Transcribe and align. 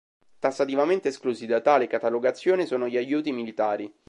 Tassativamente 0.39 1.09
esclusi 1.09 1.45
da 1.45 1.61
tale 1.61 1.85
catalogazione 1.85 2.65
sono 2.65 2.87
gli 2.87 2.97
aiuti 2.97 3.31
militari. 3.31 3.93